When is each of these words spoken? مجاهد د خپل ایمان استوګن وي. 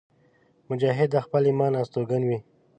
مجاهد 0.69 1.09
د 1.13 1.17
خپل 1.25 1.41
ایمان 1.49 1.73
استوګن 1.81 2.21
وي. 2.25 2.39